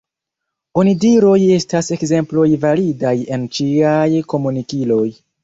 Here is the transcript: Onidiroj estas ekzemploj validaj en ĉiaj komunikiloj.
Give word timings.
Onidiroj 0.83 1.35
estas 1.55 1.89
ekzemploj 1.97 2.47
validaj 2.65 3.13
en 3.39 3.45
ĉiaj 3.59 4.09
komunikiloj. 4.35 5.07